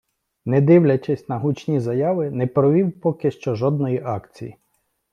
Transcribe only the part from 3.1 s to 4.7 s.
що жодної акції.